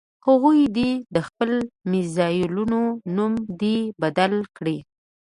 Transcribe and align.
هغوی 0.25 0.59
دې 0.77 0.89
د 1.15 1.17
خپلو 1.27 1.57
میزایلونو 1.91 2.81
نوم 3.15 3.33
دې 3.61 3.77
بدل 4.01 4.33
کړي. 4.57 4.77